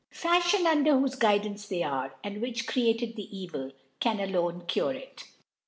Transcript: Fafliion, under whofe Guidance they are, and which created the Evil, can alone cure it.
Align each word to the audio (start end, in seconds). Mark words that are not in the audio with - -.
Fafliion, 0.11 0.65
under 0.65 0.93
whofe 0.93 1.19
Guidance 1.19 1.67
they 1.67 1.83
are, 1.83 2.15
and 2.23 2.41
which 2.41 2.65
created 2.65 3.15
the 3.15 3.37
Evil, 3.37 3.71
can 3.99 4.19
alone 4.19 4.65
cure 4.65 4.93
it. 4.93 5.25